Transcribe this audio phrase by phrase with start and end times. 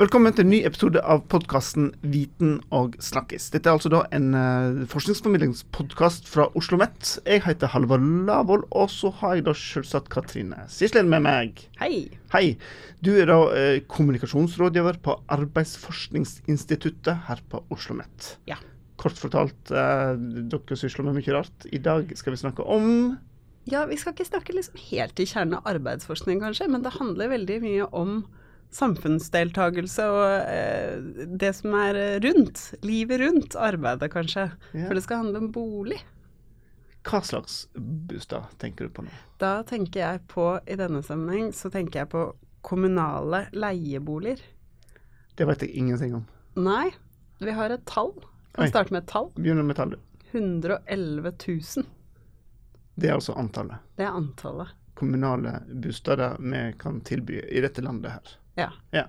[0.00, 3.50] Velkommen til en ny episode av podkasten Viten og snakkis.
[3.52, 7.10] Dette er altså da en uh, forskningsformidlingspodkast fra Oslo OsloMet.
[7.26, 11.60] Jeg heter Halvard Lavoll, og så har jeg da selvsagt Katrine Sislen med meg.
[11.82, 12.06] Hei.
[12.32, 12.56] Hei.
[13.04, 18.32] Du er da uh, kommunikasjonsrådgiver på Arbeidsforskningsinstituttet her på Oslo OsloMet.
[18.48, 18.56] Ja.
[19.04, 21.68] Kort fortalt, uh, dere sysler med mye rart.
[21.68, 23.18] I dag skal vi snakke om
[23.68, 27.36] Ja, vi skal ikke snakke liksom helt i kjernen av arbeidsforskning, kanskje, men det handler
[27.36, 28.22] veldig mye om
[28.74, 32.62] samfunnsdeltakelse og eh, det som er rundt.
[32.86, 34.50] Livet rundt arbeidet, kanskje.
[34.72, 34.86] Ja.
[34.86, 36.00] For det skal handle om bolig.
[37.06, 39.12] Hva slags bostad tenker du på nå?
[39.40, 42.26] Da tenker jeg på, i denne sammenheng, så tenker jeg på
[42.66, 44.42] kommunale leieboliger.
[45.36, 46.26] Det vet jeg ingenting om.
[46.60, 46.90] Nei.
[47.40, 48.12] Vi har et tall.
[48.52, 49.30] Kan vi starte med et tall?
[49.38, 50.02] Begynner med tallet.
[50.32, 51.86] 111 000.
[53.00, 53.80] Det er altså antallet?
[53.96, 54.74] Det er antallet.
[54.94, 58.34] Kommunale bostader vi kan tilby i dette landet her.
[58.60, 58.70] Ja.
[58.94, 59.06] ja.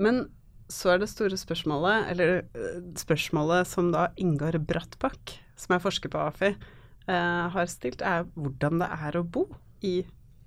[0.00, 0.26] Men
[0.72, 6.12] så er det store spørsmålet, eller eh, spørsmålet som da Ingar Brattbakk, som er forsker
[6.12, 9.48] på AFI, eh, har stilt, er hvordan det er å bo
[9.84, 10.00] i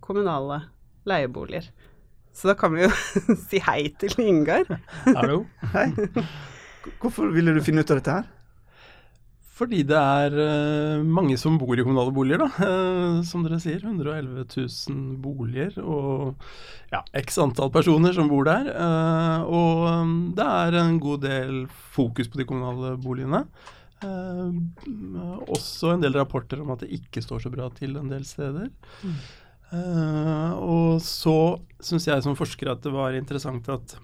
[0.03, 0.63] kommunale
[1.07, 1.69] leieboliger.
[2.37, 2.91] Så da kan vi jo
[3.49, 4.67] si hei til Ingar.
[5.07, 5.43] Hallo.
[5.75, 5.89] Hei.
[7.01, 8.27] Hvorfor ville du finne ut av dette her?
[9.57, 12.49] Fordi det er uh, mange som bor i kommunale boliger, da.
[12.61, 13.81] Uh, som dere sier.
[13.81, 16.35] 111 000 boliger og
[16.91, 18.69] ja, x antall personer som bor der.
[18.69, 23.45] Uh, og um, det er en god del fokus på de kommunale boligene.
[23.97, 28.69] også en del rapporter om at det ikke står så bra til en del steder.
[29.01, 29.15] Mm.
[30.61, 33.97] og så syns jeg som forsker at det var interessant at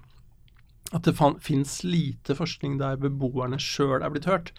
[0.94, 4.52] at det fins lite forskning der beboerne sjøl er blitt hørt.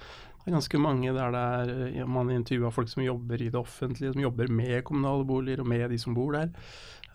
[0.46, 3.58] Det er ganske mange der det er, ja, man intervjua folk som jobber i det
[3.58, 6.52] offentlige, som jobber med kommunale boliger og med de som bor der.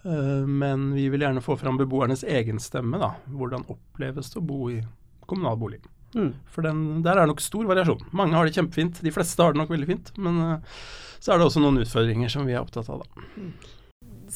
[0.03, 2.99] Uh, men vi vil gjerne få fram beboernes egen stemme.
[2.99, 3.13] da.
[3.31, 4.81] Hvordan oppleves det å bo i
[5.31, 5.79] kommunal bolig?
[6.17, 6.33] Mm.
[6.51, 8.03] For den, der er nok stor variasjon.
[8.19, 8.99] Mange har det kjempefint.
[8.99, 10.11] De fleste har det nok veldig fint.
[10.19, 10.81] Men uh,
[11.23, 13.29] så er det også noen utfordringer som vi er opptatt av, da.
[13.39, 13.55] Mm.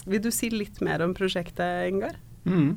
[0.07, 2.15] Vil du si litt mer om prosjektet, Ingar?
[2.47, 2.77] Mm.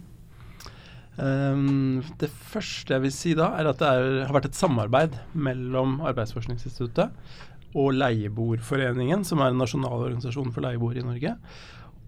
[1.18, 5.16] Um, det første jeg vil si da, er at det er, har vært et samarbeid
[5.34, 7.16] mellom Arbeidsforskningsinstituttet
[7.78, 11.34] og Leieboerforeningen, som er en nasjonal organisasjon for leieboere i Norge,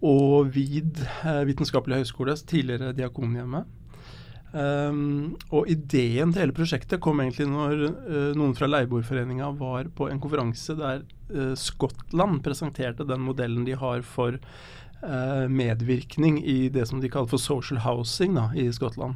[0.05, 3.75] og VID eh, vitenskapelig høgskole, tidligere Diakonhjemmet.
[4.49, 10.07] Um, og ideen til hele prosjektet kom egentlig når uh, noen fra Leieboerforeninga var på
[10.09, 11.03] en konferanse der
[11.35, 14.39] uh, Skottland presenterte den modellen de har for
[15.01, 19.15] medvirkning i det som de kaller for social housing da, i Skottland.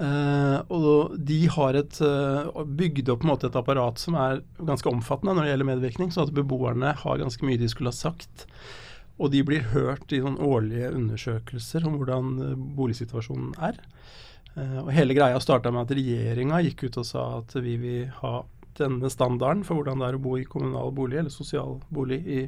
[0.00, 5.34] Uh, og de har et, uh, bygd opp måte, et apparat som er ganske omfattende
[5.36, 8.46] når det gjelder medvirkning, så at beboerne har ganske mye de skulle ha sagt.
[9.20, 13.82] Og de blir hørt i noen årlige undersøkelser om hvordan uh, boligsituasjonen er.
[14.82, 18.40] og hele greia starta med at regjeringa gikk ut og sa at vi vil ha
[18.80, 22.44] denne standarden for hvordan det er å bo i kommunal bolig eller sosial bolig i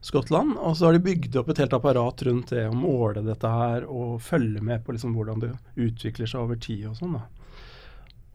[0.00, 0.56] Skottland.
[0.58, 3.88] Og så har de bygd opp et helt apparat rundt det å måle dette her
[3.90, 5.52] og følge med på liksom hvordan det
[5.88, 7.18] utvikler seg over tid og sånn.
[7.18, 7.26] da.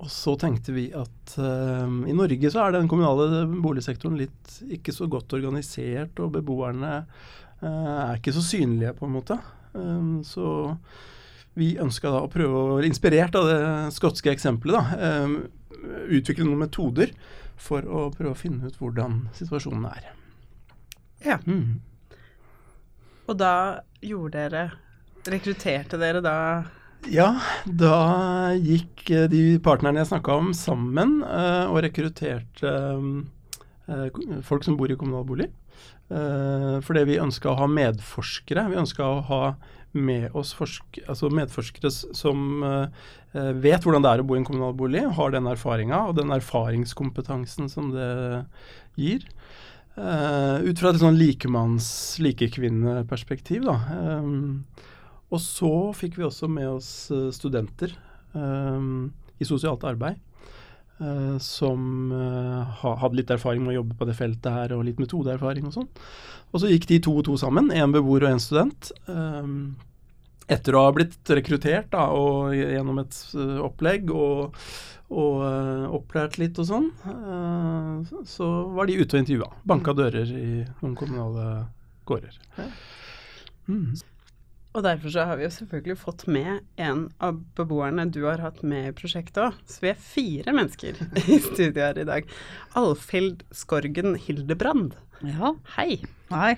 [0.03, 4.95] Og så tenkte vi at uh, i Norge så er den kommunale boligsektoren litt ikke
[4.95, 6.93] så godt organisert, og beboerne
[7.63, 9.39] uh, er ikke så synlige, på en måte.
[9.71, 10.73] Um, så
[11.55, 13.61] vi ønska da å prøve å være inspirert av det
[13.95, 15.37] skotske eksempelet, da, um,
[16.09, 17.13] utvikle noen metoder
[17.59, 20.07] for å prøve å finne ut hvordan situasjonen er.
[21.23, 21.39] Ja.
[21.47, 21.81] Mm.
[23.31, 23.55] Og da
[24.03, 24.63] gjorde dere
[25.23, 26.37] Rekrutterte dere da
[27.07, 27.29] Ja,
[27.63, 32.73] da gikk eh, de partnerne jeg snakka om, sammen uh, og rekrutterte
[33.87, 35.49] uh, folk som bor i kommunal bolig.
[36.13, 38.67] Fordi vi ønska å ha medforskere.
[38.69, 39.39] Vi ønska å ha
[39.93, 42.63] med oss altså medforskere som
[43.33, 46.33] vet hvordan det er å bo i en kommunal bolig, har den erfaringa og den
[46.33, 48.09] erfaringskompetansen som det
[48.97, 49.27] gir.
[49.93, 53.75] Uh, ut fra et sånn likemanns-, likekvinneperspektiv, da.
[53.93, 54.63] Um,
[55.33, 57.93] og så fikk vi også med oss uh, studenter
[58.33, 60.17] um, i sosialt arbeid.
[61.01, 65.01] Uh, som uh, hadde litt erfaring med å jobbe på det feltet her, og litt
[65.01, 65.89] metodeerfaring og sånn.
[66.53, 68.89] Og så gikk de to og to sammen, én beboer og én student.
[69.05, 69.75] Um,
[70.51, 73.21] etter å ha blitt rekruttert da, og gjennom et
[73.63, 74.57] opplegg og
[75.13, 79.49] og uh, opplært litt og sånn, uh, så var de ute og intervjua.
[79.69, 81.67] Banka dører i noen kommunale
[82.09, 82.39] gårder.
[83.67, 83.93] Mm.
[84.73, 88.63] Og derfor så har vi jo selvfølgelig fått med en av beboerne du har hatt
[88.65, 89.59] med i prosjektet òg.
[89.69, 90.97] Så vi er fire mennesker
[91.27, 92.31] i studiet her i dag.
[92.79, 94.97] Alfhild Skorgen Hildebrand.
[95.21, 95.53] Ja.
[95.75, 96.01] Hei.
[96.33, 96.55] Hei.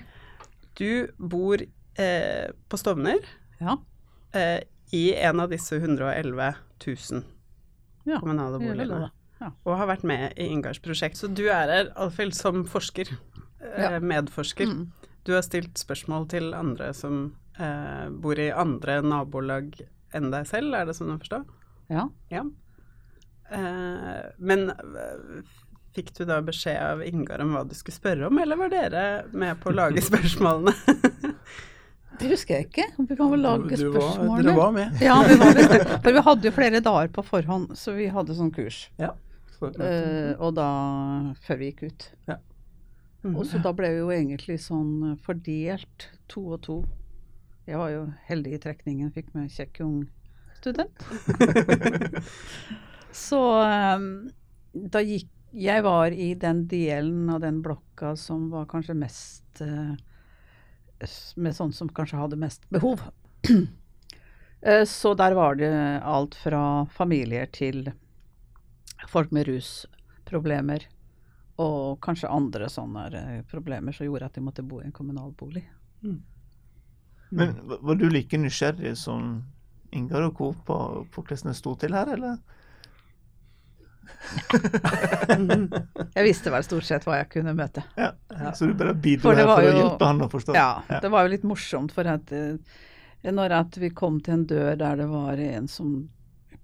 [0.80, 3.20] Du bor eh, på Stovner.
[3.60, 3.78] Ja.
[4.36, 4.60] Eh,
[4.94, 6.54] i en av disse 111
[6.86, 7.22] 000
[8.06, 9.10] Ja, kommunale boligene.
[9.40, 9.50] Ja.
[9.66, 11.18] Og har vært med i Ingars prosjekt.
[11.18, 13.10] Så du er her, Alfhild, som forsker.
[13.60, 13.98] eh.
[14.00, 14.66] Medforsker.
[14.70, 14.92] Mm.
[15.26, 19.74] Du har stilt spørsmål til andre som eh, bor i andre nabolag
[20.14, 21.42] enn deg selv, er det sånn å forstå?
[21.92, 22.06] Ja.
[22.30, 22.44] Ja.
[23.50, 25.42] Eh, men eh,
[25.96, 29.04] fikk du da beskjed av Ingar om hva du skulle spørre om, eller var dere
[29.32, 30.72] med på å lage spørsmålene?
[32.18, 32.84] Det husker jeg ikke.
[33.08, 34.42] Vi kan vel lage Du- du spørsmålene.
[34.48, 35.00] Dere var med.
[35.04, 35.86] Ja, vi var med.
[36.04, 38.88] For vi hadde jo flere dager på forhånd, så vi hadde sånn kurs.
[38.98, 39.12] Ja.
[39.58, 40.66] Så, Eh, og da
[41.46, 42.10] Før vi gikk ut.
[42.28, 42.36] Ja.
[43.26, 46.76] Og så da ble vi jo egentlig sånn eh, fordelt to og to.
[47.66, 49.96] Jeg var jo heldig i trekningen, fikk med kjekk ung
[50.60, 50.92] student.
[53.12, 53.40] så
[53.96, 54.06] um,
[54.72, 59.96] da gikk Jeg var i den delen av den blokka som var kanskje mest s-
[61.36, 63.04] Med sånne som kanskje hadde mest behov.
[64.66, 65.68] Eh, så der var det
[66.02, 67.90] alt fra familier til
[69.06, 70.86] folk med rusproblemer.
[71.62, 75.34] Og kanskje andre sånne eh, problemer som gjorde at de måtte bo i en kommunal
[75.38, 75.62] bolig.
[77.28, 79.44] Men var du like nysgjerrig som
[79.92, 80.50] Ingar og co.
[80.66, 80.76] på,
[81.12, 82.40] på hvordan det sto til her, eller?
[86.14, 87.84] Jeg visste vel stort sett hva jeg kunne møte.
[87.98, 88.12] Ja.
[88.56, 90.56] Så du bare bidro For her for å jo- hjelpe han å forstå?
[90.56, 92.58] Ja, det var jo litt morsomt, for at eh,
[93.26, 95.96] når at vi kom til en dør der det var en som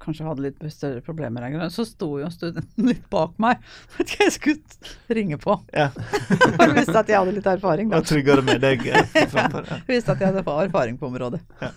[0.02, 3.60] kanskje hadde litt større problemer, så sto jo studenten litt bak meg.
[3.92, 5.56] For at jeg skulle ringe på.
[5.76, 5.88] Ja.
[6.58, 7.92] For visste at jeg hadde litt erfaring.
[7.92, 8.00] Da.
[8.00, 8.84] var tryggere med deg.
[8.88, 9.04] Ja.
[9.90, 11.42] Visste at jeg hadde erfaring på området.
[11.62, 11.70] Ja.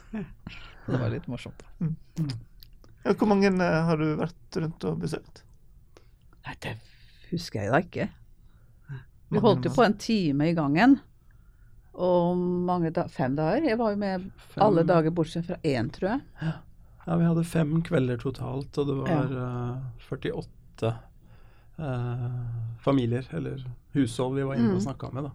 [0.86, 1.64] Det var litt morsomt.
[1.82, 1.96] Mm.
[3.18, 5.44] hvor mange eh, har du vært rundt og besøkt?
[6.46, 6.76] Nei, det
[7.32, 8.08] husker jeg da ikke.
[9.34, 11.00] Vi holdt jo på en time i gangen.
[11.96, 13.64] Og mange da, fem dager.
[13.66, 14.30] Jeg var jo med
[14.62, 16.54] alle dager bortsett fra én, tror jeg.
[17.06, 20.92] Ja, vi hadde fem kvelder totalt, og det var eh, 48
[21.80, 22.40] uh,
[22.82, 23.64] familier, eller
[23.96, 24.86] hushold, vi var inne og Mm.
[24.88, 25.24] snakka med.
[25.24, 25.32] da.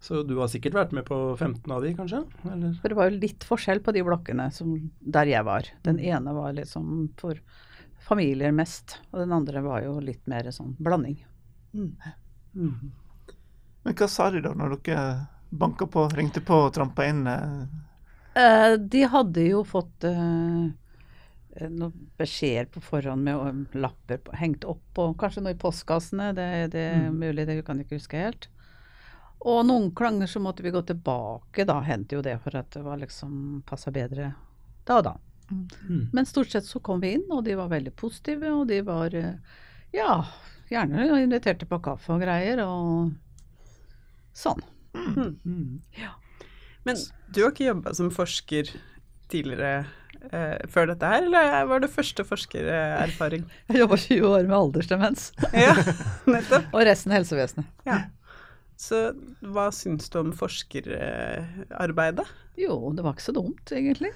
[0.00, 2.24] Så du har sikkert vært med på 15 av de, kanskje?
[2.52, 2.74] Eller?
[2.80, 5.62] For det var jo litt forskjell på de blokkene som, der jeg var.
[5.82, 7.34] Den ene var liksom for
[8.06, 11.18] familier mest, og den andre var jo litt mer sånn blanding.
[11.74, 12.92] Mhm.
[13.86, 15.02] Men hva sa de da, når dere
[15.50, 17.26] banka på, ringte på og trampa inn?
[17.26, 17.66] eh?
[18.36, 20.66] Eh, de hadde jo fått eh,
[21.70, 26.32] noen beskjeder på forhånd med lapper på, hengt opp, og kanskje noe i postkassene.
[26.36, 28.48] Det, det er mulig, det kan jeg ikke huske helt.
[29.46, 32.82] Og noen klanger så måtte vi gå tilbake, da hendte jo det for at det
[32.82, 34.32] var liksom passa bedre
[34.86, 35.14] da og da.
[35.50, 36.08] Mm.
[36.12, 39.14] Men stort sett så kom vi inn, og de var veldig positive, og de var
[39.14, 39.36] eh,
[39.94, 40.18] ja,
[40.70, 43.12] gjerne inviterte på kaffe og greier, og
[44.36, 44.64] sånn.
[44.96, 45.78] Mm.
[46.86, 47.00] Men
[47.34, 48.70] du har ikke jobba som forsker
[49.32, 49.86] tidligere
[50.30, 53.46] eh, før dette her, eller var det første forskererfaring?
[53.70, 55.30] Jeg jobba 20 år med aldersdemens,
[55.66, 55.74] ja,
[56.28, 56.70] nettopp.
[56.72, 57.70] og resten helsevesenet.
[57.88, 58.04] Ja.
[58.76, 59.06] Så
[59.40, 62.26] hva syns du om forskerarbeidet?
[62.60, 64.10] Jo, det var ikke så dumt, egentlig.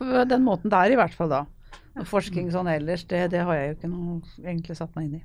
[0.00, 1.44] For den måten der, i hvert fall da.
[2.00, 5.18] Og Forskning sånn ellers, det, det har jeg jo ikke noe egentlig satt meg inn
[5.20, 5.24] i.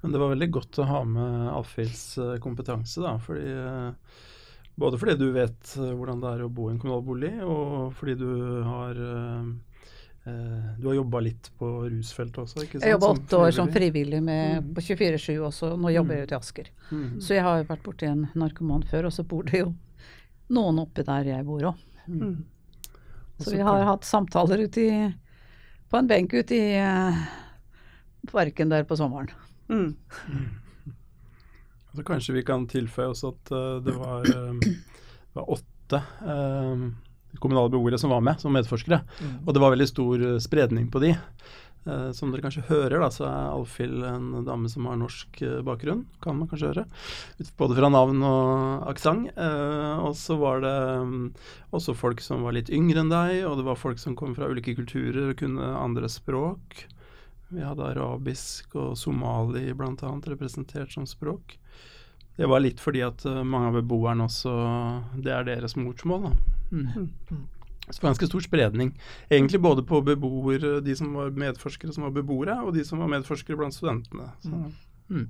[0.00, 3.16] Men det var veldig godt å ha med Alfhilds eh, kompetanse, da.
[3.20, 4.20] Fordi, eh,
[4.80, 7.90] både fordi du vet eh, hvordan det er å bo i en kommunal bolig, og
[7.98, 8.30] fordi du
[8.68, 9.04] har
[10.20, 12.84] Du har jobba litt på rusfeltet også, ikke sant?
[12.84, 14.18] Jeg jobba åtte år som frivillig.
[14.22, 15.70] med, med, på 24-7 også.
[15.80, 16.68] Nå jobber jeg ute i Asker.
[16.90, 17.06] Mm.
[17.24, 19.70] Så jeg har jo vært borti en narkoman før, og så bor det jo
[20.52, 21.80] noen oppi der jeg bor òg.
[22.04, 22.36] Mm.
[23.40, 24.96] Så vi har hatt samtaler ute i,
[25.88, 27.20] på en benk ute i uh,
[28.30, 29.30] parken der på sommeren.
[29.70, 29.94] Mm.
[31.94, 36.02] Så kanskje vi kan tilføye også at uh, det, var, uh, det var åtte
[37.40, 39.00] kommunale beboere som var med som medforskere.
[39.46, 41.14] Og det var veldig stor spredning på de.
[41.88, 45.60] Eh, som dere kanskje hører, da, så er Alfhild en dame som har norsk eh,
[45.64, 46.02] bakgrunn.
[46.20, 46.84] Kan man kanskje høre.
[47.40, 49.30] Ut- Både fra navn og aksent.
[49.32, 51.30] Eh, og så var det um,
[51.72, 54.50] også folk som var litt yngre enn deg, og det var folk som kom fra
[54.52, 56.84] ulike kulturer og kunne andre språk.
[57.50, 60.12] Vi hadde arabisk og somali bl.a.
[60.30, 61.56] representert som språk.
[62.36, 64.52] Det var litt fordi at mange av beboerne også
[65.20, 66.28] Det er deres morsmål.
[66.28, 66.36] Da.
[66.70, 67.40] Mm.
[67.90, 68.92] Så ganske stor spredning.
[69.28, 73.10] Egentlig både på beboere, de som var medforskere som var beboere, og de som var
[73.10, 74.30] medforskere blant studentene.
[74.44, 74.60] Så,
[75.10, 75.26] mm.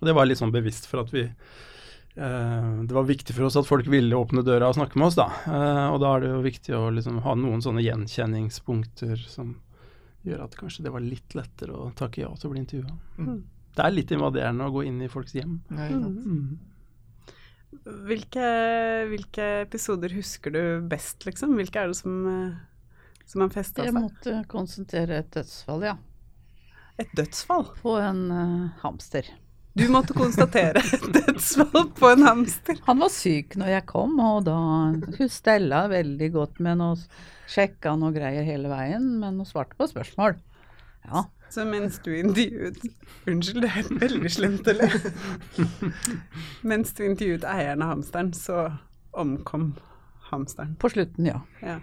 [0.00, 3.58] Og det var litt sånn bevisst for at vi eh, Det var viktig for oss
[3.60, 5.28] at folk ville åpne døra og snakke med oss, da.
[5.46, 9.54] Eh, og da er det jo viktig å liksom ha noen sånne gjenkjenningspunkter som
[10.26, 12.96] gjør at kanskje det var litt lettere å takke ja til å bli intervjua.
[13.20, 13.38] Mm.
[13.76, 15.60] Det er litt invaderende å gå inn i folks hjem.
[15.70, 15.86] Ja.
[15.94, 16.58] Mm.
[17.70, 18.46] Hvilke,
[19.10, 21.54] hvilke episoder husker du best, liksom?
[21.58, 25.96] Hvilke er det som, eh, som har festa Jeg måtte konsentrere et dødsfall, ja.
[27.00, 27.70] Et dødsfall?
[27.80, 29.30] På en uh, hamster.
[29.78, 32.80] Du måtte konstatere et dødsfall på en hamster.
[32.88, 34.58] Han var syk når jeg kom, og da
[34.98, 36.98] hun stella veldig godt med noe
[37.50, 40.36] Sjekka noe greier hele veien, men hun svarte på spørsmål.
[41.08, 41.24] Ja.
[41.50, 42.78] Så mens du intervjuet
[43.26, 44.86] Unnskyld, det er veldig slemt å le.
[46.70, 48.62] Mens du intervjuet eieren av hamsteren, så
[49.18, 49.72] omkom
[50.30, 50.76] hamsteren.
[50.80, 51.42] På slutten, ja.
[51.60, 51.80] Ja.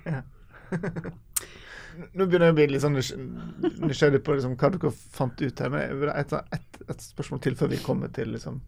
[2.13, 5.71] Nå begynner jeg å bli litt sånn nysgjerrig på liksom, hva dere fant ut her.
[5.73, 8.61] Men jeg vil ha et, et, et spørsmål til før vi kommer til liksom,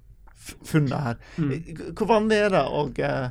[0.67, 1.21] funnet her.
[1.37, 1.53] Mm.
[1.93, 3.29] Hvor vanlig er det å, eh,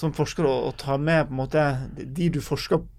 [0.00, 1.66] som forsker å, å ta med på en måte
[1.98, 2.94] de du forsker på,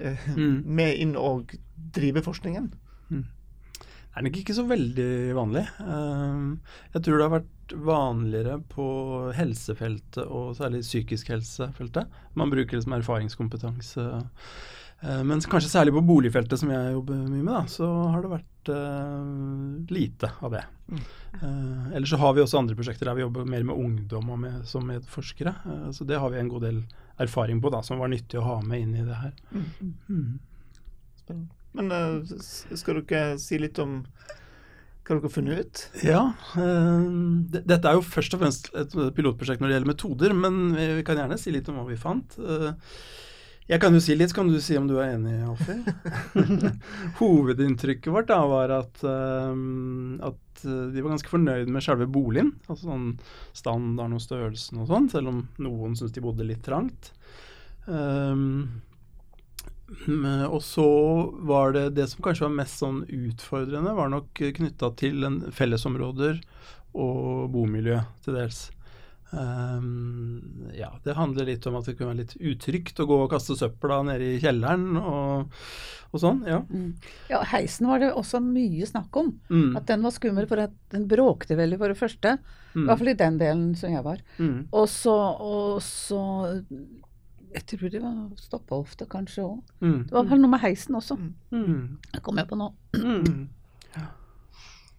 [0.00, 0.64] eh, Mm.
[0.66, 1.54] med inn og
[1.92, 2.72] drive forskningen?
[4.12, 5.62] Det er nok ikke så veldig vanlig.
[5.80, 6.60] Ehm,
[6.92, 12.06] Jeg tror det har vært vanligere på helsefeltet, og særlig psykisk helsefeltet.
[12.34, 14.04] Man bruker det som erfaringskompetanse.
[15.02, 18.30] Eh, Men kanskje særlig på boligfeltet, som jeg jobber mye med, da, så har det
[18.30, 20.64] vært eh, lite av det.
[20.92, 24.38] Eh, ellers så har vi også andre prosjekter der vi jobber mer med ungdom og
[24.38, 25.54] med, som medforskere.
[25.64, 26.82] Eh, så det har vi en god del
[27.24, 29.34] erfaring på, da, som var nyttig å ha med inn i det her.
[29.52, 30.38] Mm.
[31.22, 31.50] Spennende.
[31.72, 34.02] Men uh, skal dere si litt om
[35.02, 35.82] hva dere har funnet ut?
[36.04, 36.22] Ja,
[36.54, 37.06] uh,
[37.48, 41.06] dette er jo først og fremst et pilotprosjekt når det gjelder metoder, men vi, vi
[41.06, 42.36] kan gjerne si litt om hva vi fant.
[42.38, 42.70] Eh,
[43.70, 45.80] jeg kan jo si litt, så kan du si om du er enig, Alfie.
[47.20, 52.54] Hovedinntrykket vårt da var at, um, at de var ganske fornøyd med selve boligen.
[52.66, 53.06] Altså sånn
[53.56, 57.12] standarden og størrelsen og sånn, selv om noen syntes de bodde litt trangt.
[57.86, 58.82] Um,
[60.48, 60.88] og så
[61.44, 66.40] var det det som kanskje var mest sånn utfordrende, var nok knytta til en fellesområder
[66.92, 68.64] og bomiljø til dels.
[69.32, 73.30] Um, ja, det handler litt om at det kunne være litt utrygt å gå og
[73.32, 75.54] kaste søpla nede i kjelleren og,
[76.12, 76.42] og sånn.
[76.48, 76.58] Ja.
[76.68, 76.90] Mm.
[77.32, 77.40] ja.
[77.52, 79.30] Heisen var det også mye snakk om.
[79.48, 82.34] Mm, At den var skummel, for at den bråkte veldig, for det første.
[82.74, 84.20] I mm, hvert fall i den delen som jeg var.
[84.38, 86.20] mm, Og så, og så
[87.52, 89.58] Jeg tror det var stoppehofte kanskje òg.
[89.80, 91.16] mm, Det var vel noe med heisen også.
[91.52, 91.98] mm.
[92.12, 92.70] Det kom jeg på nå.
[92.96, 93.48] Mm.
[93.96, 94.06] Ja.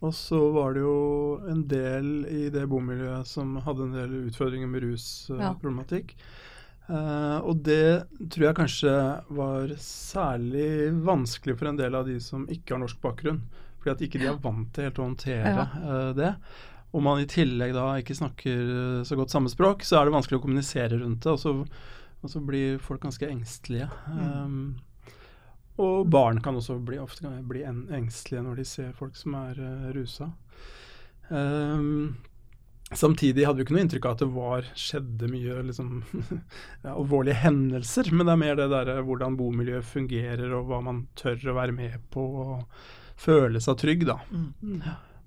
[0.04, 0.96] Og så var det jo
[1.48, 4.90] en del i det bomiljøet som hadde en del utfordringer med Ja.
[4.90, 6.14] rusproblematikk.
[6.84, 8.94] Eh, og det tror jeg kanskje
[9.32, 13.40] var særlig vanskelig for en del av de som ikke har norsk bakgrunn.
[13.80, 16.34] Fordi at ikke de er vant til helt å håndtere eh, det.
[16.94, 20.38] Om man i tillegg da ikke snakker så godt samme språk, så er det vanskelig
[20.38, 21.32] å kommunisere rundt det.
[21.32, 21.54] Og så,
[22.22, 23.88] og så blir folk ganske engstelige.
[24.06, 24.76] Um,
[25.82, 29.34] og barn kan også bli, ofte kan bli en, engstelige når de ser folk som
[29.40, 30.30] er uh, rusa.
[31.30, 32.16] Um,
[32.94, 35.96] samtidig hadde vi ikke noe inntrykk av at det var, skjedde mye liksom,
[36.84, 41.06] ja, alvorlige hendelser, men det er mer det derre hvordan bomiljøet fungerer, og hva man
[41.18, 42.86] tør å være med på, og
[43.20, 44.20] føle seg trygg, da.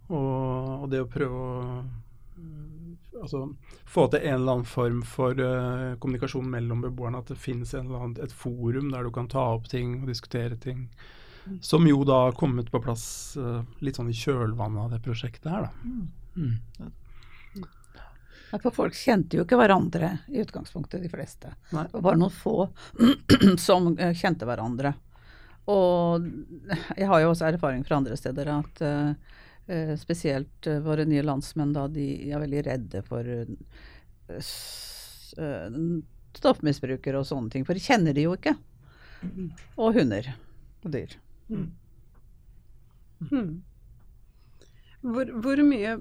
[0.08, 2.77] Og, og det å prøve å mm,
[3.22, 3.44] altså,
[3.86, 7.22] få til en eller annen form for uh, kommunikasjon mellom beboerne.
[7.22, 10.88] At det finnes annen, et forum der du kan ta opp ting og diskutere ting.
[11.64, 13.08] Som jo da har kommet på plass
[13.40, 15.92] uh, litt sånn i kjølvannet av det prosjektet her, da.
[16.38, 16.92] Mm.
[18.52, 21.52] Ja, For folk kjente jo ikke hverandre i utgangspunktet, de fleste.
[21.76, 21.88] Nei.
[21.92, 22.70] Det var noen få
[23.68, 24.94] som eh, kjente hverandre.
[25.68, 26.28] Og
[26.96, 29.36] jeg har jo også erfaring fra andre steder at eh,
[30.00, 33.50] spesielt eh, våre nye landsmenn da, de er veldig redde for eh,
[35.44, 35.80] eh,
[36.38, 38.56] stoffmisbrukere og sånne ting, for de kjenner de jo ikke.
[39.82, 40.30] Og hunder
[40.86, 41.18] og dyr.
[41.50, 41.72] Hmm.
[45.02, 45.98] Hvor, hvor mye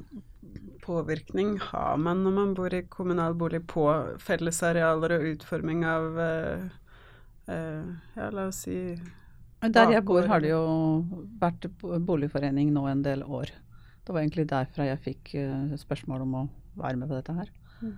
[0.85, 3.87] påvirkning har man når man bor i kommunal bolig på
[4.23, 6.67] fellesarealer og utforming av uh,
[7.49, 8.77] uh, Ja, la oss si
[9.73, 10.63] Der jeg bor har det jo
[11.41, 11.67] vært
[12.07, 13.51] boligforening nå en del år.
[14.07, 16.45] Det var egentlig derfra jeg fikk eh, spørsmål om å
[16.79, 17.51] være med på dette her.
[17.81, 17.97] Mm.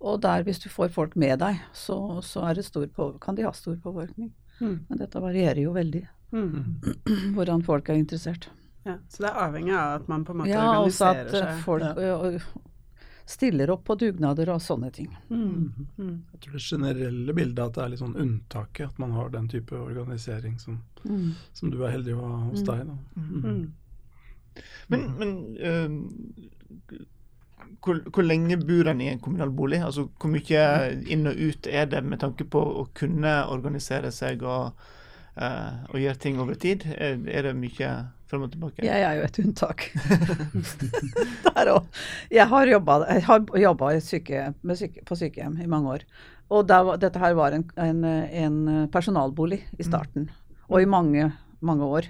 [0.00, 3.34] Og der, hvis du får folk med deg, så, så er det stor på, kan
[3.38, 4.30] de ha stor påvirkning.
[4.60, 4.76] Mm.
[4.88, 6.54] Men dette varierer jo veldig, mm.
[7.34, 8.50] hvordan folk er interessert.
[8.86, 11.64] Ja, så det er avhengig av at man på en måte Ja, organiserer eh, seg.
[11.64, 12.14] folk Ja.
[12.14, 12.38] ø,
[13.28, 15.10] stiller opp på dugnader og sånne ting.
[15.28, 15.72] Mm.
[15.98, 16.14] Mm.
[16.32, 19.28] Jeg tror det generelle bildet er at det er litt sånn unntaket, at man har
[19.34, 21.34] den type organisering som, Mm.
[21.52, 22.66] som du er heldig å ha hos Mm.
[22.66, 22.86] deg.
[22.86, 22.96] Da.
[23.20, 23.42] Mm.
[23.42, 23.72] Hmm.
[24.88, 26.98] Men, men eh,
[27.84, 29.80] hvor, hvor lenge bor en i en kommunal bolig?
[29.84, 30.62] Altså, Hvor mye
[31.06, 34.72] inn og ut er det med tanke på å kunne organisere seg og,
[35.36, 36.86] eh, og gjøre ting over tid?
[36.96, 37.92] Er, er det mye
[38.28, 38.84] frem og tilbake?
[38.86, 39.86] Jeg er jo et unntak.
[41.48, 42.02] Der òg.
[42.32, 46.06] Jeg har jobba, syke, syke, på sykehjem i mange år.
[46.48, 50.30] Og der, dette her var en, en, en personalbolig i starten.
[50.68, 51.26] Og i mange,
[51.60, 52.08] mange år.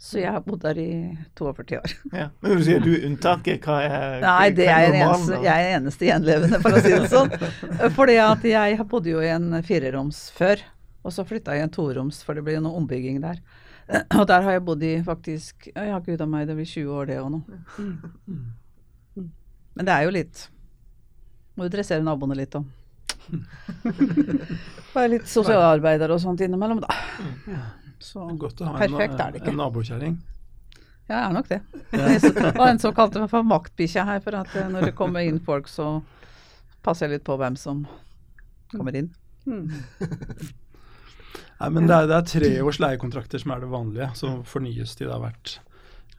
[0.00, 0.90] Så jeg har bodd der i
[1.36, 1.94] 42 år.
[2.20, 2.30] Ja.
[2.40, 5.40] Men når du sier du er unntaket, hva er Nei, det hva er normalen, eneste,
[5.44, 7.34] jeg er eneste gjenlevende, for å si det sånn.
[7.98, 10.64] Fordi at jeg bodde jo i en fireroms før,
[11.04, 13.42] og så flytta jeg i en toroms, for det ble jo noe ombygging der.
[14.20, 16.90] Og der har jeg bodd i faktisk Jeg har ikke a meg, det blir 20
[16.94, 17.40] år det òg nå.
[19.74, 20.44] Men det er jo litt
[21.56, 22.68] Må jo dressere naboene litt òg.
[24.94, 26.90] Være litt sosialarbeider og sånt innimellom, da.
[28.02, 29.52] Så Godt å ha perfekt en, er det ikke.
[29.52, 30.16] en nabokjerring.
[31.10, 31.60] Ja, jeg er nok det.
[32.40, 35.26] Det var en som kalte meg for maktbikkja her, for at eh, når det kommer
[35.26, 35.98] inn folk, så
[36.86, 37.84] passer jeg litt på hvem som
[38.72, 39.10] kommer inn.
[41.60, 44.08] Nei, men det er, det er tre års leiekontrakter som er det vanlige.
[44.16, 45.58] Så fornyes de da hvert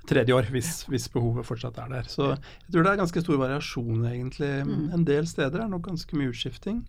[0.10, 2.10] tredje år, hvis, hvis behovet fortsatt er der.
[2.10, 4.52] Så jeg tror det er ganske stor variasjon, egentlig.
[4.96, 6.84] En del steder er nok ganske mye utskifting.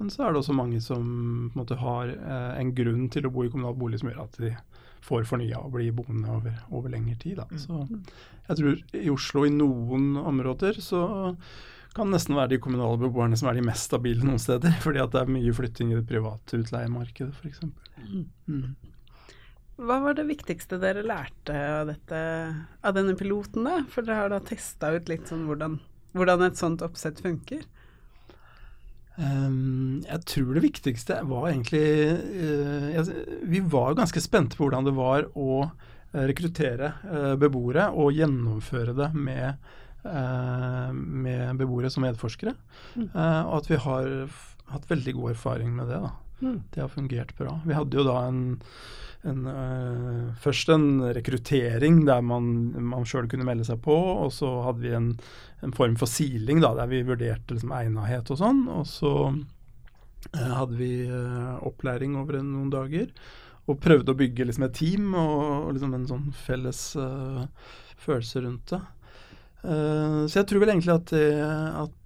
[0.00, 3.26] Men så er det også mange som på en måte har eh, en grunn til
[3.28, 4.54] å bo i kommunal bolig som gjør at de
[5.04, 7.40] får fornya og blir boende over, over lengre tid.
[7.40, 7.60] Da.
[7.60, 11.02] Så jeg tror i Oslo i noen områder så
[11.96, 14.76] kan nesten være de kommunale beboerne som er de mest stabile noen steder.
[14.84, 17.64] Fordi at det er mye flytting i det private utleiemarkedet f.eks.
[18.46, 18.74] Mm.
[19.80, 22.20] Hva var det viktigste dere lærte av, dette,
[22.84, 23.80] av denne piloten, da?
[23.88, 25.78] For dere har da testa ut litt sånn hvordan,
[26.16, 27.64] hvordan et sånt oppsett funker.
[29.20, 34.86] Um, jeg tror det viktigste var egentlig eh, jeg, Vi var ganske spente på hvordan
[34.86, 39.58] det var å eh, rekruttere eh, beboere og gjennomføre det med,
[40.04, 42.54] med beboere som medforskere.
[42.96, 44.08] Eh, og at vi har
[44.70, 46.00] hatt veldig god erfaring med det.
[46.00, 46.12] da.
[46.40, 47.58] Det har fungert bra.
[47.66, 48.40] Vi hadde jo da en,
[49.28, 54.48] en uh, først en rekruttering der man, man sjøl kunne melde seg på, og så
[54.64, 55.10] hadde vi en,
[55.66, 58.64] en form for siling da, der vi vurderte liksom, egnahet og sånn.
[58.72, 63.10] Og så uh, hadde vi uh, opplæring over en, noen dager.
[63.68, 66.80] Og prøvde å bygge liksom, et team og, og liksom, en sånn felles
[68.00, 68.80] følelse rundt det.
[69.62, 71.26] Eh, så jeg tror vel egentlig at det
[71.84, 71.96] at,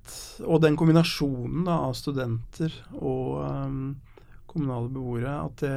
[0.43, 3.85] Og den kombinasjonen da, av studenter og um,
[4.51, 5.77] kommunale beboere, at det,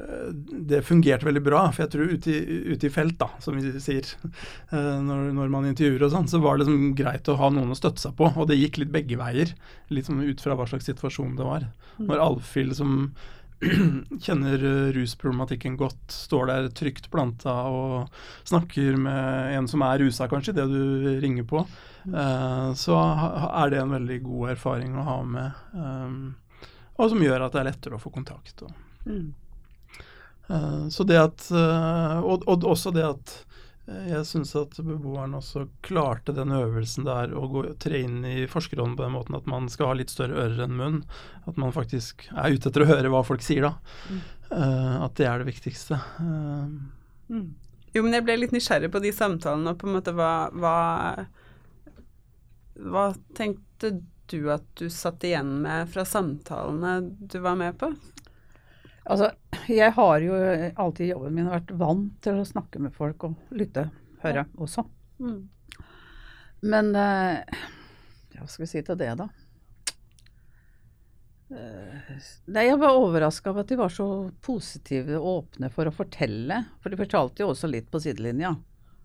[0.00, 0.30] eh,
[0.72, 1.60] det fungerte veldig bra.
[1.70, 4.08] For jeg tror ute i, ute i felt, da, som vi sier,
[4.74, 7.70] eh, når, når man intervjuer og sånn, så var det liksom greit å ha noen
[7.70, 8.32] å støtte seg på.
[8.34, 9.54] Og det gikk litt begge veier,
[9.94, 11.68] litt sånn ut fra hva slags situasjon det var.
[12.00, 13.12] Når Alfhild som
[14.24, 20.28] kjenner eh, rusproblematikken godt, står der trygt planta og snakker med en som er rusa,
[20.30, 21.64] kanskje, det du ringer på,
[22.08, 22.96] eh, så
[23.50, 25.60] er det en veldig god erfaring å ha med.
[25.76, 26.66] eh,
[27.00, 28.64] og som gjør at det er lettere å få kontakt.
[29.08, 29.28] Eh,
[30.92, 33.36] så det at, og, og også det at
[33.88, 38.96] jeg syns at beboeren også klarte den øvelsen der å gå, tre inn i forskerrollen
[38.98, 41.00] på den måten at man skal ha litt større ører enn munn.
[41.50, 43.72] At man faktisk er ute etter å høre hva folk sier, da.
[44.50, 45.98] Eh, at det er det viktigste.
[46.20, 47.40] Eh,
[47.90, 50.76] Jo, men jeg ble litt nysgjerrig på de samtalene, og på en måte hva Hva,
[52.78, 53.96] hva tenkte
[54.30, 57.90] du at du satt igjen med fra samtalene du var med på?
[59.04, 59.30] Altså,
[59.70, 60.36] jeg har jo
[60.76, 63.88] alltid i jobben min vært vant til å snakke med folk og lytte,
[64.24, 64.84] høre også.
[66.60, 67.60] Men eh,
[68.34, 69.28] ja, hva skal vi si til det, da?
[71.50, 72.18] Eh,
[72.52, 74.08] Nei, jeg var overraska over at de var så
[74.44, 76.64] positive og åpne for å fortelle.
[76.82, 78.54] For de fortalte jo også litt på sidelinja.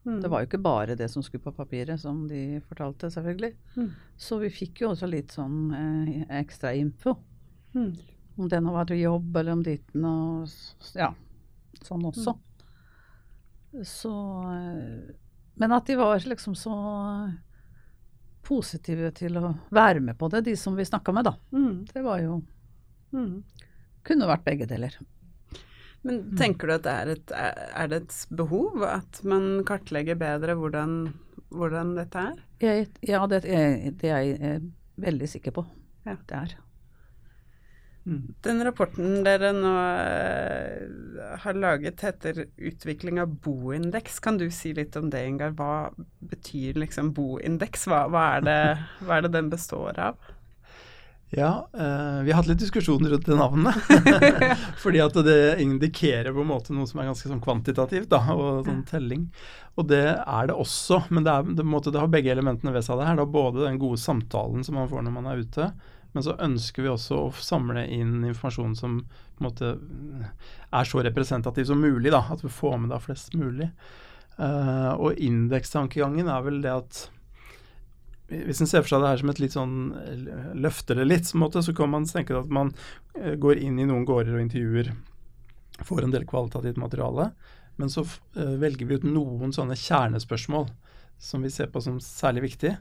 [0.05, 3.55] Det var jo ikke bare det som skulle på papiret, som de fortalte, selvfølgelig.
[3.73, 3.87] Mm.
[4.21, 7.15] Så vi fikk jo også litt sånn eh, ekstra info.
[7.73, 7.95] Mm.
[8.35, 11.13] Om det nå var jobb, eller om ditten og ja,
[11.81, 12.35] sånn også.
[13.83, 14.11] Så
[14.51, 15.13] eh,
[15.55, 16.75] Men at de var liksom så
[18.45, 21.33] positive til å være med på det, de som vi snakka med, da.
[21.55, 21.85] Mm.
[21.91, 22.41] Det var jo
[23.15, 23.43] Mm.
[24.05, 24.97] Kunne vært begge deler.
[26.05, 30.53] Men tenker du at det er et, er det et behov at man kartlegger bedre
[30.59, 30.97] hvordan,
[31.49, 32.43] hvordan dette er?
[32.61, 34.67] Jeg, ja, det, jeg, det er jeg eh,
[35.01, 35.65] veldig sikker på.
[36.05, 36.17] Ja.
[36.29, 36.53] Det er.
[38.05, 44.19] Den rapporten dere nå eh, har laget heter 'Utvikling av boindeks'.
[44.21, 45.55] Kan du si litt om det, Ingar?
[45.57, 45.89] Hva
[46.21, 47.87] betyr liksom boindeks?
[47.89, 48.59] Hva, hva, er, det,
[49.07, 50.21] hva er det den består av?
[51.33, 53.75] Ja, eh, vi har hatt litt diskusjoner rundt det navnet.
[54.83, 58.69] Fordi at det indikerer på en måte noe som er ganske sånn kvantitativt, da, og
[58.69, 59.25] sånn telling.
[59.81, 62.85] Og det er det også, men det, er, det, måte, det har begge elementene ved
[62.85, 63.01] seg.
[63.01, 65.71] Det her, da, både den gode samtalen som man får når man er ute,
[66.15, 69.01] Men så ønsker vi også å samle inn informasjon som
[69.35, 69.71] på en måte
[70.71, 72.13] er så representativ som mulig.
[72.13, 73.67] da, At vi får med da flest mulig.
[74.39, 77.01] Uh, og indekstankegangen er vel det at
[78.25, 79.75] hvis en ser for seg det her som et litt sånn
[80.57, 82.71] løfter det litt, måte, så kan man tenke at man
[83.19, 84.93] uh, går inn i noen gårder og intervjuer,
[85.83, 87.29] får en del kvalitativt materiale,
[87.75, 90.69] men så velger vi ut noen sånne kjernespørsmål
[91.19, 92.71] som vi ser på som særlig viktig.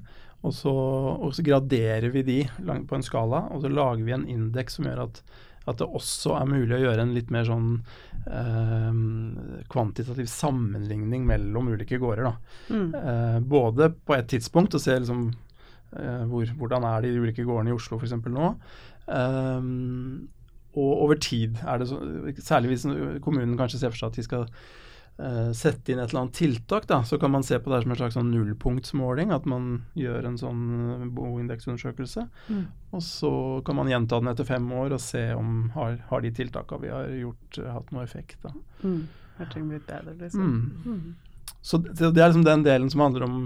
[0.45, 4.27] Og så, og så graderer vi de på en skala, og så lager vi en
[4.29, 5.23] indeks som gjør at,
[5.65, 7.71] at, det også er mulig å gjøre en litt mer sånn
[8.29, 9.01] eh,
[9.73, 12.37] kvantitativ sammenligning mellom ulike gårder.
[12.69, 12.87] Mm.
[13.01, 15.31] Eh, både på et tidspunkt, å se liksom,
[15.97, 18.17] eh, hvor, hvordan er de ulike gårdene i Oslo f.eks.
[18.29, 18.55] nå.
[19.17, 19.73] Eh,
[20.75, 22.01] og over tid, er det så,
[22.43, 22.89] særlig hvis
[23.25, 24.49] kommunen kanskje ser for seg at de skal
[25.55, 27.99] sette inn et eller annet tiltak, da, så kan man se på det som en
[28.01, 29.31] slags sånn nullpunktsmåling.
[29.35, 30.63] At man gjør en sånn
[30.97, 32.27] eh, boindeksundersøkelse.
[32.51, 32.65] Mm.
[32.95, 33.35] Og så
[33.67, 36.91] kan man gjenta den etter fem år og se om har, har de tiltakene vi
[36.95, 38.41] har gjort, uh, hatt noe effekt.
[38.43, 38.55] da.
[38.83, 39.05] Mm.
[39.39, 40.51] Har ting blitt bedre, liksom.
[40.51, 40.83] Mm.
[40.85, 41.15] mm.
[41.65, 43.39] Så det, det, er liksom den delen som handler om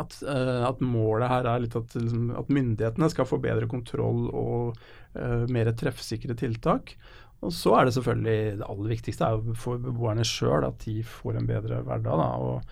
[0.00, 4.28] at, uh, at målet her er litt at, liksom, at, myndighetene skal få bedre kontroll
[4.32, 6.96] og mer treffsikre tiltak.
[7.44, 11.38] Og så er det selvfølgelig det aller viktigste er for beboerne sjøl at de får
[11.38, 12.22] en bedre hverdag.
[12.22, 12.28] Da.
[12.42, 12.62] Og,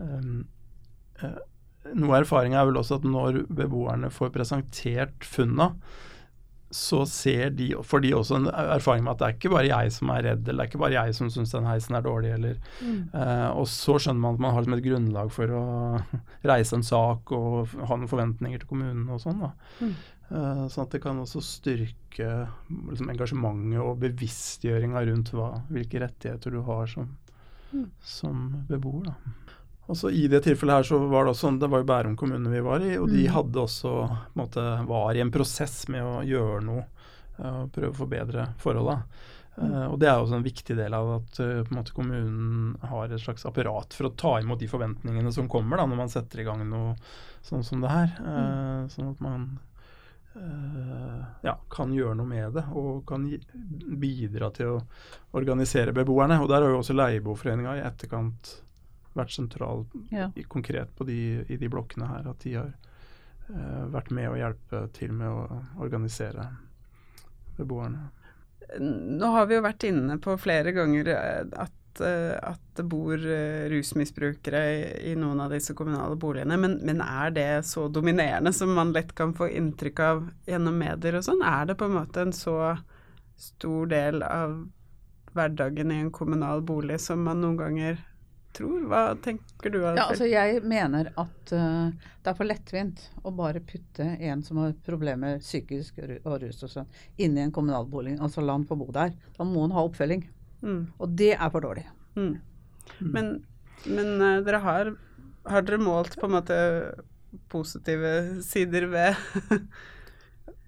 [0.00, 0.44] um,
[1.22, 1.40] uh,
[1.98, 5.72] noe erfaringa er vel også at når beboerne får presentert funna,
[6.72, 9.92] så ser de, får de også en erfaring med at det er ikke bare jeg
[9.92, 12.30] som er redd, eller det er ikke bare jeg som syns den heisen er dårlig,
[12.32, 13.02] eller mm.
[13.12, 15.64] uh, Og så skjønner man at man har liksom et grunnlag for å
[16.52, 19.44] reise en sak og ha noen forventninger til kommunen og sånn.
[19.82, 19.94] Mm.
[20.32, 22.30] Uh, sånn at det kan også styrke
[22.88, 27.12] liksom, engasjementet og bevisstgjøringa rundt hva, hvilke rettigheter du har som,
[27.74, 27.88] mm.
[28.16, 29.12] som beboer.
[29.12, 29.41] Da.
[29.92, 32.52] Også I det tilfellet her så var det også, sånn, det var jo Bærum kommune
[32.52, 33.32] vi var i, og de mm.
[33.34, 33.92] hadde også
[34.38, 36.84] måte, var i en prosess med å gjøre noe
[37.38, 39.02] uh, og prøve å forbedre forholda.
[39.52, 43.20] Uh, og Det er også en viktig del av at uh, måte, kommunen har et
[43.22, 46.48] slags apparat for å ta imot de forventningene som kommer da, når man setter i
[46.48, 46.96] gang noe
[47.44, 48.16] sånn som det her.
[48.22, 49.52] Uh, sånn at man
[50.34, 53.26] Eh, ja, kan gjøre noe med det og kan
[54.00, 54.82] bidra til å
[55.36, 56.40] organisere beboerne.
[56.40, 58.54] Og Der har jo også Leieboerforeninga i etterkant
[59.18, 60.30] vært sentral ja.
[60.34, 62.30] i, konkret på de, i de blokkene her.
[62.32, 62.72] At de har
[63.50, 66.48] uh, vært med å hjelpe til med å organisere
[67.58, 68.08] beboerne.
[68.80, 73.18] Nå har vi jo vært inne på flere ganger at Eh, at, det bor
[73.68, 76.56] rusmisbrukere i, i, noen av disse kommunale boligene.
[76.56, 81.18] Men, men, er det så dominerende som man lett kan få inntrykk av gjennom medier
[81.18, 81.42] og sånn?
[81.44, 82.56] Er det på en måte en så
[83.36, 84.62] stor del av
[85.36, 88.00] hverdagen i en kommunal bolig som man noen ganger
[88.56, 88.84] tror?
[88.90, 89.78] Hva tenker du?
[89.82, 94.60] Ja, altså jeg mener at uh, det er for lettvint å bare putte en som
[94.62, 98.18] har problemer psykisk og rus og sånn, inn i en kommunalbolig.
[98.22, 99.14] Altså la han få bo der.
[99.38, 100.26] Da må han ha oppfølging.
[100.62, 100.82] Mm.
[100.98, 101.86] Og det er for dårlig.
[102.18, 102.34] Mm.
[103.14, 103.32] Men,
[103.86, 104.92] men uh, dere har,
[105.48, 106.60] har dere målt på en måte
[107.52, 109.16] positive sider ved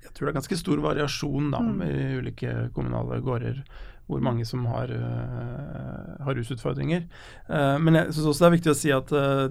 [0.05, 1.81] Jeg tror det er ganske stor variasjon da, mm.
[1.85, 3.63] i ulike kommunale gårder
[4.11, 7.07] hvor mange som har, uh, har rusutfordringer.
[7.49, 9.49] Uh, men jeg syns også det er viktig å si at uh,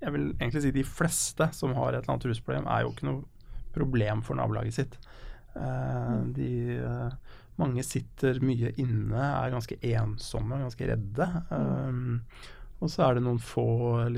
[0.00, 3.08] jeg vil egentlig si de fleste som har et eller annet rusproblem, er jo ikke
[3.10, 3.24] noe
[3.74, 4.96] problem for nabolaget sitt.
[5.54, 6.30] Mm.
[6.34, 6.50] De
[7.60, 11.28] mange sitter mye inne, er ganske ensomme, ganske redde.
[11.50, 12.22] Um,
[12.80, 13.66] og så er det noen få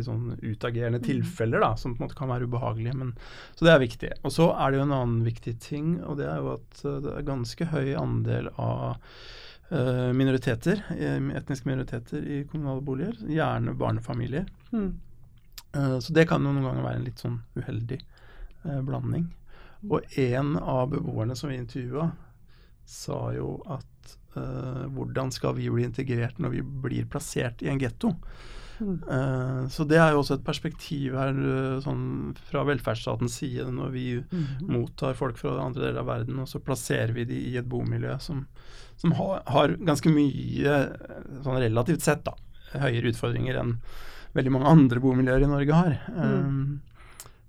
[0.06, 1.06] sånn utagerende mm.
[1.08, 2.94] tilfeller da, som på en måte kan være ubehagelige.
[3.00, 3.12] Men,
[3.58, 4.12] så det er viktig.
[4.22, 7.16] Og så er det jo en annen viktig ting, og det er jo at det
[7.16, 9.00] er ganske høy andel av
[10.12, 13.16] minoriteter, etniske minoriteter i kommunale boliger.
[13.24, 14.48] Gjerne barnefamilier.
[14.72, 14.90] Mm.
[15.76, 18.02] Uh, så det kan jo noen ganger være en litt sånn uheldig
[18.86, 19.24] blanding.
[19.88, 22.10] Og en av beboerne som vi intervjua,
[22.86, 23.88] sa jo at
[24.94, 28.12] hvordan skal vi bli integrert når vi blir plassert i en getto?
[28.78, 28.94] Mm.
[29.06, 32.04] Uh, så det er jo også et perspektiv her uh, sånn
[32.48, 34.70] fra velferdsstatens side når vi mm.
[34.70, 38.16] mottar folk fra andre deler av verden, og så plasserer vi de i et bomiljø
[38.22, 38.46] som,
[39.00, 40.78] som har, har, ganske mye,
[41.44, 42.36] sånn relativt sett, da,
[42.78, 43.76] høyere utfordringer enn
[44.32, 45.98] veldig mange andre bomiljøer i Norge har.
[46.16, 46.80] Mm.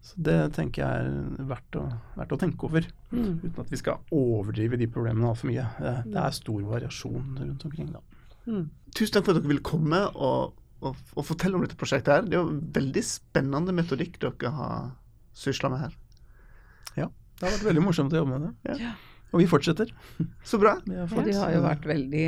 [0.03, 1.85] Så Det tenker jeg er verdt å,
[2.17, 3.29] verdt å tenke over, mm.
[3.45, 5.63] uten at vi skal overdrive de problemene altfor mye.
[5.79, 7.93] Det, det, er stor variasjon rundt omkring.
[7.93, 8.03] da.
[8.43, 8.65] Mm.
[8.91, 12.13] Tusen takk for at dere ville komme og, og, å, fortelle om dette prosjektet.
[12.13, 12.27] her.
[12.27, 14.91] Det er jo veldig spennende metodikk dere har
[15.37, 15.97] sysla med her.
[16.99, 18.77] Ja, det har vært veldig morsomt å jobbe med det.
[18.83, 18.93] Ja.
[19.33, 19.89] Og vi fortsetter.
[20.49, 20.75] Så bra.
[20.83, 22.27] Og de har jo vært veldig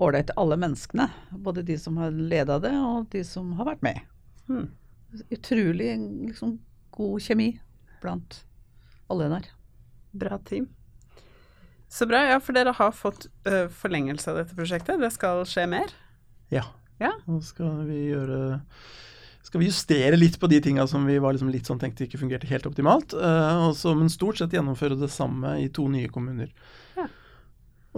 [0.00, 1.10] ålreite, alle menneskene.
[1.44, 4.06] Både de som har leda det, og de som har vært med.
[4.50, 4.70] Hmm.
[5.30, 5.92] utrolig
[6.26, 6.56] liksom,
[6.90, 7.52] god kjemi
[8.02, 8.40] blant
[9.10, 9.48] alle der.
[10.10, 10.66] Bra team.
[11.90, 12.22] Så bra.
[12.30, 15.00] Ja, for dere har fått ø, forlengelse av dette prosjektet.
[15.02, 15.92] Det skal skje mer?
[16.54, 16.64] Ja.
[17.00, 17.14] Ja.
[17.26, 18.58] Nå skal vi gjøre
[19.50, 22.20] skal vi justere litt på de tinga som vi var liksom litt sånn tenkte ikke
[22.20, 23.14] fungerte helt optimalt.
[23.16, 26.52] Uh, også, men stort sett gjennomføre det samme i to nye kommuner.
[26.94, 27.08] Ja.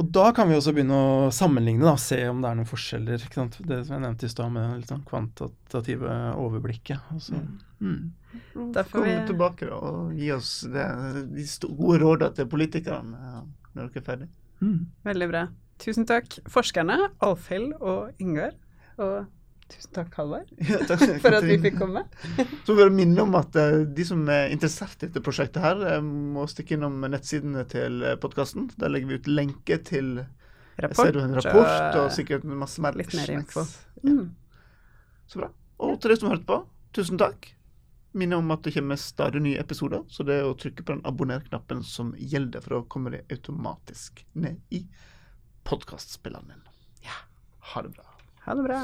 [0.00, 3.26] Og da kan vi også begynne å sammenligne, da, se om det er noen forskjeller.
[3.26, 3.58] Ikke sant?
[3.68, 7.10] Det som jeg nevnte i stad med det litt sånn kvantitative overblikket.
[7.12, 7.42] Altså,
[7.82, 8.00] mm.
[8.72, 10.88] Da får vi- tilbake da, og gi oss det,
[11.34, 13.42] de gode rådene til politikerne eh,
[13.74, 14.30] når dere er ferdig.
[14.62, 14.80] Mm.
[15.04, 15.44] Veldig bra.
[15.82, 18.54] Tusen takk, forskerne Alfhild og Ingar.
[18.98, 19.26] Og
[19.72, 20.80] tusen takk, Halvard, Ja,
[21.24, 22.02] for at vi fikk komme.
[22.66, 25.80] Så vil jeg minne om at eh, de som er interessert i dette prosjektet her,
[25.94, 28.68] eh, må stikke innom nettsidene til podkasten.
[28.76, 30.18] Der legger vi ut lenke til
[30.82, 33.64] jeg ser du en rapport og sikkert masse mer litt mer info.
[34.02, 34.30] Ja, Mm.
[35.28, 35.48] så bra.
[35.78, 36.56] Og til dere som har hørt på,
[36.96, 37.52] tusen takk.
[38.18, 41.04] Minner om at det kommer stadig nye episoder, så det er å trykke på den
[41.08, 44.82] abonner-knappen som gjelder, for da kommer det automatisk ned i
[45.64, 46.64] podkastspilleren din.
[47.06, 47.16] Ja.
[47.72, 48.04] Ha det bra.
[48.44, 48.82] Ha det bra.